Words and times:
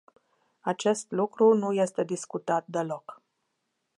Acest 0.61 1.11
lucru 1.11 1.53
nu 1.53 1.73
este 1.73 2.03
discutat 2.03 2.65
deloc. 2.67 3.21